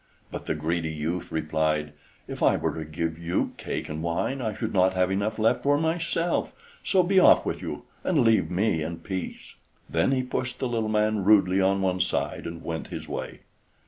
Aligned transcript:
But 0.31 0.47
the 0.47 0.55
greedy 0.55 0.89
youth 0.89 1.31
replied: 1.31 1.93
"If 2.27 2.41
I 2.41 2.55
were 2.57 2.73
to 2.73 2.85
give 2.85 3.19
you 3.19 3.53
cake 3.57 3.87
and 3.87 4.01
wine, 4.01 4.41
I 4.41 4.55
should 4.55 4.73
not 4.73 4.95
have 4.95 5.11
enough 5.11 5.37
left 5.37 5.61
for 5.61 5.77
myself; 5.77 6.55
so 6.83 7.03
be 7.03 7.19
off 7.19 7.45
with 7.45 7.61
you, 7.61 7.83
and 8.03 8.21
leave 8.23 8.49
me 8.49 8.81
in 8.81 8.97
peace." 9.01 9.57
Then 9.87 10.11
he 10.11 10.23
pushed 10.23 10.57
the 10.57 10.67
little 10.67 10.89
man 10.89 11.23
rudely 11.23 11.61
on 11.61 11.83
one 11.83 11.99
side 11.99 12.47
and 12.47 12.63
went 12.63 12.87
his 12.87 13.07
way. 13.07 13.41